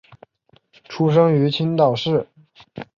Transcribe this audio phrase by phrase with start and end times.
[0.89, 2.27] 出生于青岛市。